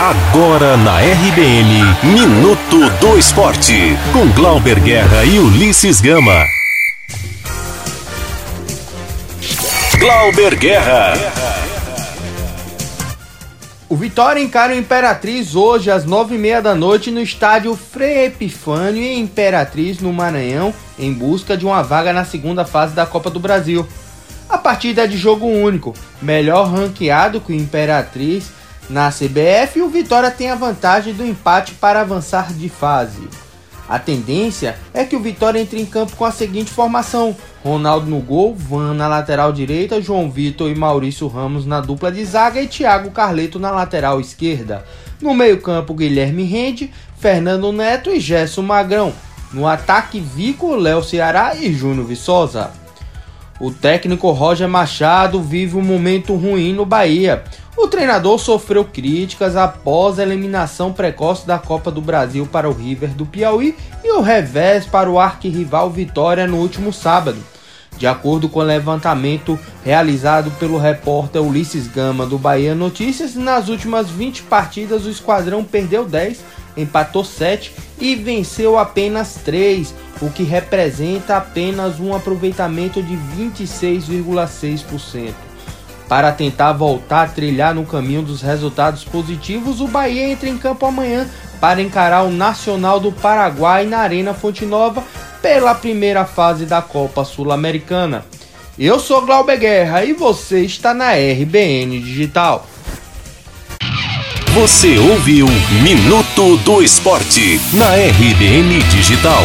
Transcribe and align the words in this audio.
Agora 0.00 0.76
na 0.76 1.00
RBN, 1.00 1.82
Minuto 2.04 2.88
do 3.00 3.18
Esporte, 3.18 3.98
com 4.12 4.30
Glauber 4.30 4.78
Guerra 4.78 5.24
e 5.24 5.40
Ulisses 5.40 6.00
Gama. 6.00 6.46
Glauber 9.98 10.54
Guerra. 10.54 11.14
O 13.88 13.96
Vitória 13.96 14.40
encara 14.40 14.72
o 14.72 14.78
Imperatriz 14.78 15.56
hoje 15.56 15.90
às 15.90 16.04
nove 16.04 16.36
e 16.36 16.38
meia 16.38 16.62
da 16.62 16.76
noite 16.76 17.10
no 17.10 17.20
estádio 17.20 17.74
Frei 17.74 18.26
Epifânio 18.26 19.02
em 19.02 19.18
Imperatriz, 19.18 19.98
no 19.98 20.12
Maranhão, 20.12 20.72
em 20.96 21.12
busca 21.12 21.56
de 21.56 21.66
uma 21.66 21.82
vaga 21.82 22.12
na 22.12 22.24
segunda 22.24 22.64
fase 22.64 22.94
da 22.94 23.04
Copa 23.04 23.30
do 23.30 23.40
Brasil. 23.40 23.84
A 24.48 24.58
partida 24.58 25.02
é 25.02 25.06
de 25.08 25.18
jogo 25.18 25.44
único, 25.44 25.92
melhor 26.22 26.68
ranqueado 26.68 27.40
que 27.40 27.50
o 27.50 27.56
Imperatriz 27.56 28.56
na 28.88 29.10
CBF, 29.10 29.82
o 29.82 29.88
Vitória 29.88 30.30
tem 30.30 30.50
a 30.50 30.54
vantagem 30.54 31.12
do 31.12 31.24
empate 31.24 31.74
para 31.74 32.00
avançar 32.00 32.52
de 32.54 32.68
fase. 32.68 33.28
A 33.88 33.98
tendência 33.98 34.76
é 34.92 35.04
que 35.04 35.16
o 35.16 35.20
Vitória 35.20 35.58
entre 35.58 35.80
em 35.80 35.86
campo 35.86 36.16
com 36.16 36.24
a 36.24 36.30
seguinte 36.30 36.70
formação: 36.70 37.34
Ronaldo 37.62 38.06
no 38.06 38.20
gol, 38.20 38.54
Van 38.54 38.94
na 38.94 39.08
lateral 39.08 39.52
direita, 39.52 40.00
João 40.00 40.30
Vitor 40.30 40.70
e 40.70 40.74
Maurício 40.74 41.26
Ramos 41.26 41.66
na 41.66 41.80
dupla 41.80 42.12
de 42.12 42.24
zaga 42.24 42.60
e 42.60 42.66
Thiago 42.66 43.10
Carleto 43.10 43.58
na 43.58 43.70
lateral 43.70 44.20
esquerda. 44.20 44.84
No 45.20 45.34
meio-campo, 45.34 45.94
Guilherme 45.94 46.44
Rende, 46.44 46.90
Fernando 47.18 47.72
Neto 47.72 48.10
e 48.10 48.20
Gerson 48.20 48.62
Magrão. 48.62 49.12
No 49.52 49.66
ataque, 49.66 50.20
Vico, 50.20 50.76
Léo 50.76 51.02
Ceará 51.02 51.56
e 51.56 51.72
Júnior 51.72 52.06
Viçosa. 52.06 52.70
O 53.58 53.72
técnico 53.72 54.30
Roger 54.30 54.68
Machado 54.68 55.42
vive 55.42 55.76
um 55.76 55.82
momento 55.82 56.34
ruim 56.34 56.72
no 56.72 56.84
Bahia. 56.84 57.42
O 57.80 57.86
treinador 57.86 58.40
sofreu 58.40 58.84
críticas 58.84 59.54
após 59.54 60.18
a 60.18 60.24
eliminação 60.24 60.92
precoce 60.92 61.46
da 61.46 61.60
Copa 61.60 61.92
do 61.92 62.00
Brasil 62.00 62.44
para 62.44 62.68
o 62.68 62.72
River 62.72 63.10
do 63.10 63.24
Piauí 63.24 63.76
e 64.02 64.10
o 64.10 64.20
revés 64.20 64.84
para 64.84 65.08
o 65.08 65.16
arquirrival 65.16 65.88
Vitória 65.88 66.44
no 66.44 66.56
último 66.56 66.92
sábado. 66.92 67.38
De 67.96 68.04
acordo 68.04 68.48
com 68.48 68.58
o 68.58 68.64
levantamento 68.64 69.56
realizado 69.84 70.50
pelo 70.58 70.76
repórter 70.76 71.40
Ulisses 71.40 71.86
Gama 71.86 72.26
do 72.26 72.36
Bahia 72.36 72.74
Notícias, 72.74 73.36
nas 73.36 73.68
últimas 73.68 74.10
20 74.10 74.42
partidas 74.42 75.06
o 75.06 75.10
esquadrão 75.10 75.62
perdeu 75.62 76.04
10, 76.04 76.40
empatou 76.76 77.24
7 77.24 77.72
e 78.00 78.16
venceu 78.16 78.76
apenas 78.76 79.34
3, 79.44 79.94
o 80.20 80.28
que 80.30 80.42
representa 80.42 81.36
apenas 81.36 82.00
um 82.00 82.12
aproveitamento 82.12 83.00
de 83.00 83.14
26,6%. 83.14 85.47
Para 86.08 86.32
tentar 86.32 86.72
voltar 86.72 87.24
a 87.24 87.28
trilhar 87.28 87.74
no 87.74 87.84
caminho 87.84 88.22
dos 88.22 88.40
resultados 88.40 89.04
positivos, 89.04 89.80
o 89.80 89.86
Bahia 89.86 90.28
entra 90.28 90.48
em 90.48 90.56
campo 90.56 90.86
amanhã 90.86 91.28
para 91.60 91.82
encarar 91.82 92.22
o 92.22 92.30
Nacional 92.30 92.98
do 92.98 93.12
Paraguai 93.12 93.84
na 93.84 93.98
Arena 93.98 94.32
Fonte 94.32 94.64
Nova 94.64 95.04
pela 95.42 95.74
primeira 95.74 96.24
fase 96.24 96.64
da 96.64 96.80
Copa 96.80 97.24
Sul-Americana. 97.24 98.24
Eu 98.78 98.98
sou 98.98 99.26
Glauber 99.26 99.58
Guerra 99.58 100.04
e 100.04 100.12
você 100.12 100.60
está 100.60 100.94
na 100.94 101.12
RBN 101.12 102.00
Digital. 102.00 102.66
Você 104.54 104.98
ouviu 104.98 105.46
Minuto 105.82 106.56
do 106.58 106.82
Esporte 106.82 107.60
na 107.74 107.94
RBN 107.94 108.82
Digital. 108.90 109.44